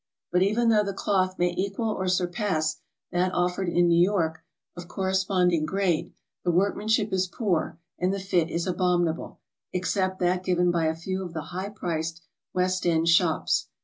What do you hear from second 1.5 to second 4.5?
equal or surpass that offered in New York